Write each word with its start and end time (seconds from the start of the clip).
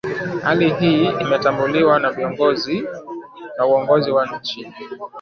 Hali 0.43 0.69
hii 0.73 1.05
imetambuliwa 1.21 1.99
na 1.99 2.15
uongozi 3.65 4.11
wa 4.11 4.25
nchi 4.39 4.73